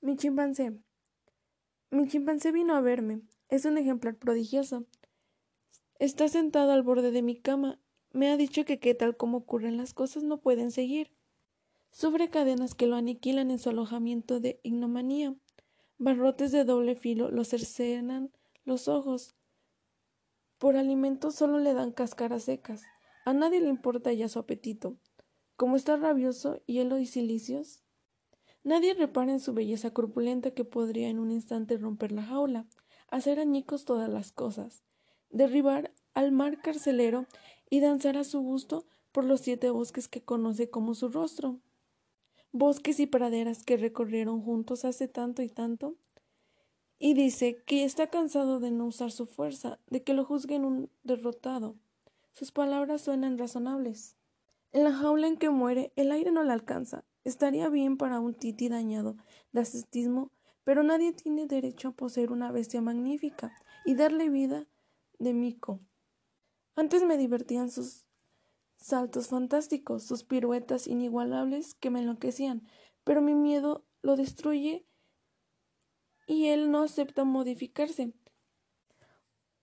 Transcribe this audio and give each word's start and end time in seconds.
Mi 0.00 0.16
chimpancé. 0.16 0.78
Mi 1.90 2.06
chimpancé 2.06 2.52
vino 2.52 2.76
a 2.76 2.80
verme. 2.80 3.22
Es 3.48 3.64
un 3.64 3.78
ejemplar 3.78 4.16
prodigioso. 4.16 4.86
Está 5.98 6.28
sentado 6.28 6.70
al 6.70 6.82
borde 6.84 7.10
de 7.10 7.22
mi 7.22 7.34
cama. 7.34 7.80
Me 8.12 8.30
ha 8.30 8.36
dicho 8.36 8.64
que 8.64 8.78
qué 8.78 8.94
tal 8.94 9.16
como 9.16 9.38
ocurren 9.38 9.76
las 9.76 9.94
cosas 9.94 10.22
no 10.22 10.40
pueden 10.40 10.70
seguir. 10.70 11.10
Sufre 11.90 12.30
cadenas 12.30 12.76
que 12.76 12.86
lo 12.86 12.94
aniquilan 12.94 13.50
en 13.50 13.58
su 13.58 13.70
alojamiento 13.70 14.38
de 14.38 14.60
ignomanía. 14.62 15.34
Barrotes 15.96 16.52
de 16.52 16.64
doble 16.64 16.94
filo 16.94 17.30
lo 17.32 17.42
cercenan 17.42 18.30
los 18.64 18.86
ojos. 18.86 19.34
Por 20.58 20.76
alimento 20.76 21.32
solo 21.32 21.58
le 21.58 21.74
dan 21.74 21.90
cáscaras 21.90 22.44
secas. 22.44 22.82
A 23.24 23.32
nadie 23.32 23.60
le 23.60 23.68
importa 23.68 24.12
ya 24.12 24.28
su 24.28 24.38
apetito. 24.38 24.96
Como 25.56 25.74
está 25.74 25.96
rabioso, 25.96 26.62
hielo 26.66 26.98
y 26.98 27.06
silicios, 27.06 27.82
nadie 28.68 28.94
repara 28.94 29.32
en 29.32 29.40
su 29.40 29.54
belleza 29.54 29.92
corpulenta 29.92 30.52
que 30.52 30.64
podría 30.64 31.08
en 31.08 31.18
un 31.18 31.32
instante 31.32 31.76
romper 31.76 32.12
la 32.12 32.22
jaula, 32.22 32.66
hacer 33.08 33.40
añicos 33.40 33.84
todas 33.84 34.08
las 34.08 34.30
cosas, 34.30 34.84
derribar 35.30 35.92
al 36.14 36.32
mar 36.32 36.60
carcelero 36.60 37.26
y 37.70 37.80
danzar 37.80 38.16
a 38.16 38.24
su 38.24 38.40
gusto 38.40 38.86
por 39.10 39.24
los 39.24 39.40
siete 39.40 39.70
bosques 39.70 40.06
que 40.06 40.22
conoce 40.22 40.68
como 40.70 40.94
su 40.94 41.08
rostro. 41.08 41.58
Bosques 42.52 43.00
y 43.00 43.06
praderas 43.06 43.64
que 43.64 43.76
recorrieron 43.76 44.42
juntos 44.42 44.84
hace 44.84 45.08
tanto 45.08 45.42
y 45.42 45.48
tanto, 45.48 45.96
y 46.98 47.14
dice 47.14 47.62
que 47.64 47.84
está 47.84 48.08
cansado 48.08 48.60
de 48.60 48.70
no 48.70 48.86
usar 48.86 49.12
su 49.12 49.26
fuerza, 49.26 49.78
de 49.88 50.02
que 50.02 50.14
lo 50.14 50.24
juzguen 50.24 50.64
un 50.64 50.90
derrotado. 51.04 51.76
Sus 52.32 52.52
palabras 52.52 53.02
suenan 53.02 53.38
razonables. 53.38 54.16
En 54.72 54.84
la 54.84 54.92
jaula 54.92 55.28
en 55.28 55.36
que 55.36 55.48
muere, 55.48 55.92
el 55.96 56.12
aire 56.12 56.32
no 56.32 56.42
le 56.42 56.52
alcanza. 56.52 57.04
Estaría 57.28 57.68
bien 57.68 57.98
para 57.98 58.20
un 58.20 58.32
titi 58.32 58.70
dañado 58.70 59.18
de 59.52 59.60
ascetismo, 59.60 60.32
pero 60.64 60.82
nadie 60.82 61.12
tiene 61.12 61.46
derecho 61.46 61.88
a 61.88 61.92
poseer 61.92 62.32
una 62.32 62.50
bestia 62.50 62.80
magnífica 62.80 63.52
y 63.84 63.96
darle 63.96 64.30
vida 64.30 64.66
de 65.18 65.34
mico. 65.34 65.82
Antes 66.74 67.04
me 67.04 67.18
divertían 67.18 67.70
sus 67.70 68.06
saltos 68.78 69.28
fantásticos, 69.28 70.04
sus 70.04 70.24
piruetas 70.24 70.86
inigualables 70.86 71.74
que 71.74 71.90
me 71.90 71.98
enloquecían, 71.98 72.66
pero 73.04 73.20
mi 73.20 73.34
miedo 73.34 73.84
lo 74.00 74.16
destruye 74.16 74.86
y 76.26 76.46
él 76.46 76.70
no 76.70 76.82
acepta 76.82 77.24
modificarse. 77.24 78.14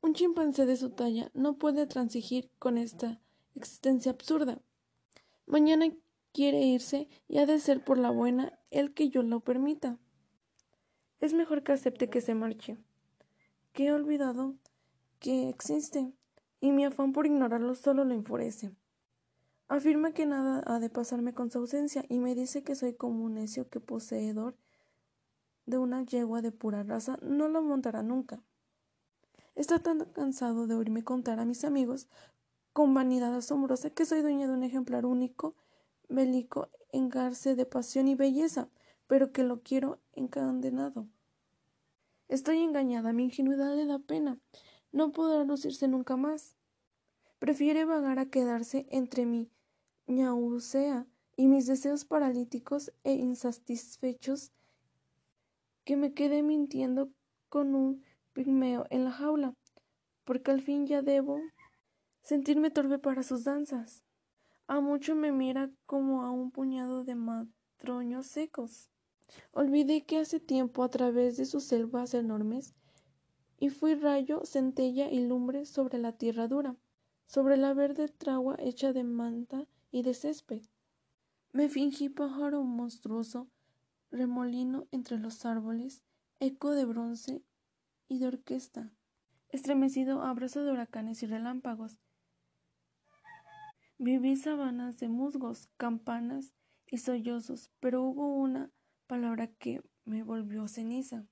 Un 0.00 0.14
chimpancé 0.14 0.64
de 0.64 0.76
su 0.76 0.90
talla 0.90 1.32
no 1.34 1.58
puede 1.58 1.88
transigir 1.88 2.52
con 2.60 2.78
esta 2.78 3.20
existencia 3.56 4.12
absurda. 4.12 4.62
Mañana 5.44 5.86
quiere 6.38 6.60
irse 6.60 7.08
y 7.26 7.38
ha 7.38 7.46
de 7.46 7.58
ser 7.58 7.82
por 7.82 7.98
la 7.98 8.10
buena 8.10 8.56
el 8.70 8.94
que 8.94 9.08
yo 9.08 9.24
lo 9.24 9.40
permita. 9.40 9.98
Es 11.18 11.34
mejor 11.34 11.64
que 11.64 11.72
acepte 11.72 12.08
que 12.08 12.20
se 12.20 12.36
marche, 12.36 12.76
que 13.72 13.86
he 13.86 13.92
olvidado 13.92 14.54
que 15.18 15.48
existe, 15.48 16.12
y 16.60 16.70
mi 16.70 16.84
afán 16.84 17.12
por 17.12 17.26
ignorarlo 17.26 17.74
solo 17.74 18.04
lo 18.04 18.14
enfurece. 18.14 18.70
Afirma 19.66 20.12
que 20.12 20.26
nada 20.26 20.62
ha 20.64 20.78
de 20.78 20.88
pasarme 20.88 21.34
con 21.34 21.50
su 21.50 21.58
ausencia 21.58 22.04
y 22.08 22.20
me 22.20 22.36
dice 22.36 22.62
que 22.62 22.76
soy 22.76 22.94
como 22.94 23.24
un 23.24 23.34
necio 23.34 23.68
que 23.68 23.80
poseedor 23.80 24.54
de 25.66 25.78
una 25.78 26.04
yegua 26.04 26.40
de 26.40 26.52
pura 26.52 26.84
raza 26.84 27.18
no 27.20 27.48
lo 27.48 27.62
montará 27.62 28.04
nunca. 28.04 28.40
Está 29.56 29.80
tan 29.80 30.04
cansado 30.12 30.68
de 30.68 30.76
oírme 30.76 31.02
contar 31.02 31.40
a 31.40 31.44
mis 31.44 31.64
amigos 31.64 32.06
con 32.72 32.94
vanidad 32.94 33.34
asombrosa 33.34 33.90
que 33.90 34.06
soy 34.06 34.22
dueña 34.22 34.46
de 34.46 34.52
un 34.52 34.62
ejemplar 34.62 35.04
único, 35.04 35.56
bélico, 36.08 36.68
engarce 36.92 37.54
de 37.54 37.66
pasión 37.66 38.08
y 38.08 38.14
belleza, 38.14 38.68
pero 39.06 39.32
que 39.32 39.42
lo 39.42 39.62
quiero 39.62 39.98
encadenado. 40.12 41.08
Estoy 42.28 42.62
engañada, 42.62 43.12
mi 43.12 43.24
ingenuidad 43.24 43.74
le 43.74 43.86
da 43.86 43.98
pena. 43.98 44.38
No 44.92 45.12
podrá 45.12 45.44
lucirse 45.44 45.88
nunca 45.88 46.16
más. 46.16 46.56
Prefiere 47.38 47.84
vagar 47.84 48.18
a 48.18 48.30
quedarse 48.30 48.86
entre 48.90 49.24
mi 49.24 49.50
ñaucea 50.06 51.06
y 51.36 51.46
mis 51.46 51.66
deseos 51.66 52.04
paralíticos 52.04 52.92
e 53.04 53.12
insatisfechos 53.12 54.52
que 55.84 55.96
me 55.96 56.12
quede 56.12 56.42
mintiendo 56.42 57.10
con 57.48 57.74
un 57.74 58.02
pigmeo 58.32 58.86
en 58.90 59.04
la 59.04 59.12
jaula, 59.12 59.54
porque 60.24 60.50
al 60.50 60.60
fin 60.60 60.86
ya 60.86 61.00
debo 61.00 61.40
sentirme 62.22 62.70
torpe 62.70 62.98
para 62.98 63.22
sus 63.22 63.44
danzas. 63.44 64.02
A 64.68 64.80
mucho 64.80 65.14
me 65.14 65.32
mira 65.32 65.70
como 65.86 66.24
a 66.24 66.30
un 66.30 66.50
puñado 66.50 67.02
de 67.02 67.14
matroños 67.14 68.26
secos. 68.26 68.90
Olvidé 69.52 70.04
que 70.04 70.18
hace 70.18 70.40
tiempo 70.40 70.82
a 70.82 70.90
través 70.90 71.38
de 71.38 71.46
sus 71.46 71.64
selvas 71.64 72.12
enormes 72.12 72.74
y 73.58 73.70
fui 73.70 73.94
rayo, 73.94 74.44
centella 74.44 75.10
y 75.10 75.26
lumbre 75.26 75.64
sobre 75.64 75.96
la 75.96 76.12
tierra 76.12 76.48
dura, 76.48 76.76
sobre 77.24 77.56
la 77.56 77.72
verde 77.72 78.08
tragua 78.08 78.56
hecha 78.58 78.92
de 78.92 79.04
manta 79.04 79.66
y 79.90 80.02
de 80.02 80.12
césped. 80.12 80.60
Me 81.52 81.70
fingí 81.70 82.10
pájaro 82.10 82.62
monstruoso, 82.62 83.48
remolino 84.10 84.86
entre 84.90 85.18
los 85.18 85.46
árboles, 85.46 86.02
eco 86.40 86.72
de 86.72 86.84
bronce 86.84 87.42
y 88.06 88.18
de 88.18 88.26
orquesta, 88.26 88.92
estremecido 89.48 90.20
abrazo 90.20 90.62
de 90.62 90.72
huracanes 90.72 91.22
y 91.22 91.26
relámpagos, 91.26 91.96
Viví 94.00 94.36
sabanas 94.36 94.98
de 94.98 95.08
musgos, 95.08 95.68
campanas 95.76 96.52
y 96.86 96.98
sollozos, 96.98 97.72
pero 97.80 98.04
hubo 98.04 98.32
una 98.32 98.70
palabra 99.08 99.48
que 99.48 99.82
me 100.04 100.22
volvió 100.22 100.68
ceniza. 100.68 101.26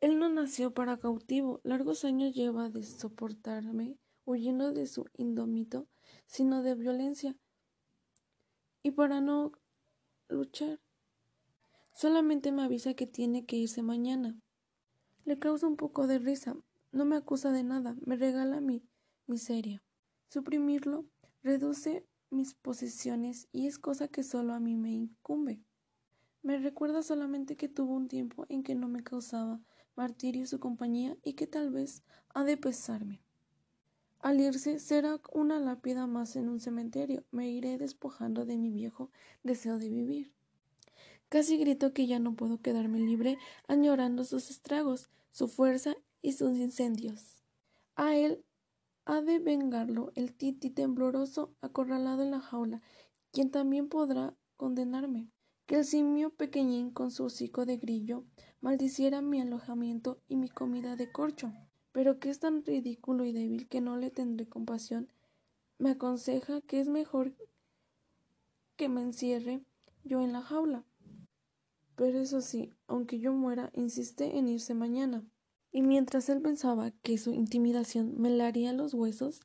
Él 0.00 0.18
no 0.18 0.28
nació 0.28 0.74
para 0.74 0.98
cautivo, 0.98 1.60
largos 1.62 2.04
años 2.04 2.34
lleva 2.34 2.68
de 2.68 2.82
soportarme, 2.82 3.96
huyendo 4.24 4.72
de 4.72 4.88
su 4.88 5.04
indómito, 5.16 5.86
sino 6.26 6.62
de 6.62 6.74
violencia. 6.74 7.36
Y 8.82 8.90
para 8.90 9.20
no 9.20 9.52
luchar, 10.28 10.80
solamente 11.92 12.50
me 12.50 12.62
avisa 12.62 12.94
que 12.94 13.06
tiene 13.06 13.46
que 13.46 13.54
irse 13.54 13.82
mañana. 13.82 14.36
Le 15.24 15.38
causa 15.38 15.68
un 15.68 15.76
poco 15.76 16.08
de 16.08 16.18
risa, 16.18 16.56
no 16.90 17.04
me 17.04 17.14
acusa 17.14 17.52
de 17.52 17.62
nada, 17.62 17.96
me 18.04 18.16
regala 18.16 18.60
mi 18.60 18.82
miseria. 19.28 19.84
Suprimirlo 20.28 21.06
reduce 21.42 22.06
mis 22.30 22.54
posesiones 22.54 23.48
y 23.52 23.66
es 23.66 23.78
cosa 23.78 24.08
que 24.08 24.22
solo 24.22 24.54
a 24.54 24.60
mí 24.60 24.76
me 24.76 24.92
incumbe. 24.92 25.60
Me 26.42 26.58
recuerda 26.58 27.02
solamente 27.02 27.56
que 27.56 27.68
tuvo 27.68 27.94
un 27.94 28.08
tiempo 28.08 28.46
en 28.48 28.62
que 28.62 28.74
no 28.74 28.88
me 28.88 29.02
causaba 29.02 29.60
martirio 29.94 30.46
su 30.46 30.58
compañía 30.58 31.16
y 31.22 31.34
que 31.34 31.46
tal 31.46 31.70
vez 31.70 32.02
ha 32.32 32.44
de 32.44 32.56
pesarme. 32.56 33.22
Al 34.20 34.40
irse 34.40 34.78
será 34.78 35.20
una 35.32 35.58
lápida 35.58 36.06
más 36.06 36.36
en 36.36 36.48
un 36.48 36.60
cementerio. 36.60 37.24
Me 37.30 37.50
iré 37.50 37.78
despojando 37.78 38.44
de 38.44 38.58
mi 38.58 38.70
viejo 38.70 39.10
deseo 39.42 39.78
de 39.78 39.88
vivir. 39.88 40.32
Casi 41.30 41.56
grito 41.56 41.92
que 41.92 42.06
ya 42.06 42.18
no 42.18 42.34
puedo 42.34 42.60
quedarme 42.60 43.00
libre 43.00 43.38
añorando 43.66 44.24
sus 44.24 44.50
estragos, 44.50 45.08
su 45.32 45.48
fuerza 45.48 45.96
y 46.22 46.32
sus 46.32 46.56
incendios. 46.58 47.42
A 47.96 48.14
él 48.16 48.44
ha 49.04 49.20
de 49.22 49.38
vengarlo 49.38 50.12
el 50.14 50.34
titi 50.34 50.70
tembloroso 50.70 51.54
acorralado 51.60 52.22
en 52.22 52.30
la 52.30 52.40
jaula, 52.40 52.82
quien 53.32 53.50
también 53.50 53.88
podrá 53.88 54.36
condenarme. 54.56 55.30
Que 55.66 55.76
el 55.76 55.84
simio 55.84 56.30
pequeñín 56.30 56.90
con 56.90 57.10
su 57.10 57.24
hocico 57.24 57.64
de 57.64 57.76
grillo 57.76 58.24
maldiciera 58.60 59.22
mi 59.22 59.40
alojamiento 59.40 60.20
y 60.28 60.36
mi 60.36 60.48
comida 60.48 60.96
de 60.96 61.12
corcho, 61.12 61.52
pero 61.92 62.18
que 62.18 62.30
es 62.30 62.40
tan 62.40 62.64
ridículo 62.64 63.24
y 63.24 63.32
débil 63.32 63.68
que 63.68 63.80
no 63.80 63.96
le 63.96 64.10
tendré 64.10 64.48
compasión, 64.48 65.12
me 65.78 65.90
aconseja 65.90 66.60
que 66.60 66.80
es 66.80 66.88
mejor 66.88 67.34
que 68.76 68.88
me 68.88 69.02
encierre 69.02 69.64
yo 70.04 70.20
en 70.20 70.32
la 70.32 70.42
jaula. 70.42 70.84
Pero 71.94 72.18
eso 72.18 72.40
sí, 72.40 72.72
aunque 72.86 73.20
yo 73.20 73.32
muera, 73.32 73.70
insiste 73.74 74.38
en 74.38 74.48
irse 74.48 74.74
mañana 74.74 75.24
y 75.72 75.82
mientras 75.82 76.28
él 76.28 76.40
pensaba 76.42 76.90
que 76.90 77.18
su 77.18 77.32
intimidación 77.32 78.20
me 78.20 78.30
laría 78.30 78.72
los 78.72 78.94
huesos, 78.94 79.40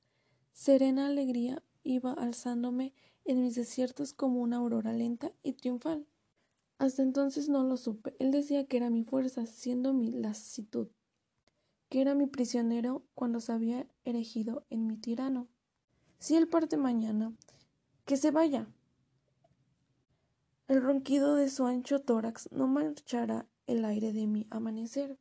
serena 0.53 1.07
alegría 1.07 1.61
iba 1.83 2.13
alzándome 2.13 2.93
en 3.25 3.41
mis 3.41 3.55
desiertos 3.55 4.13
como 4.13 4.41
una 4.41 4.57
aurora 4.57 4.93
lenta 4.93 5.31
y 5.43 5.53
triunfal. 5.53 6.07
Hasta 6.77 7.03
entonces 7.03 7.47
no 7.47 7.63
lo 7.63 7.77
supe. 7.77 8.15
Él 8.19 8.31
decía 8.31 8.65
que 8.65 8.77
era 8.77 8.89
mi 8.89 9.03
fuerza, 9.03 9.45
siendo 9.45 9.93
mi 9.93 10.11
lasitud, 10.11 10.89
que 11.89 12.01
era 12.01 12.15
mi 12.15 12.27
prisionero 12.27 13.05
cuando 13.13 13.39
se 13.39 13.51
había 13.51 13.87
erigido 14.03 14.65
en 14.69 14.87
mi 14.87 14.97
tirano. 14.97 15.47
Si 16.19 16.35
él 16.35 16.47
parte 16.47 16.77
mañana, 16.77 17.33
que 18.05 18.17
se 18.17 18.31
vaya. 18.31 18.67
El 20.67 20.81
ronquido 20.81 21.35
de 21.35 21.49
su 21.49 21.65
ancho 21.65 21.99
tórax 21.99 22.51
no 22.51 22.67
marchará 22.67 23.47
el 23.67 23.85
aire 23.85 24.11
de 24.11 24.27
mi 24.27 24.47
amanecer. 24.49 25.17